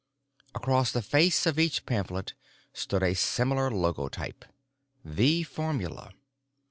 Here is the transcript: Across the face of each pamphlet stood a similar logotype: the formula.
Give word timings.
Across 0.55 0.93
the 0.93 1.03
face 1.03 1.45
of 1.45 1.59
each 1.59 1.85
pamphlet 1.85 2.33
stood 2.73 3.03
a 3.03 3.13
similar 3.13 3.69
logotype: 3.69 4.45
the 5.05 5.43
formula. 5.43 6.11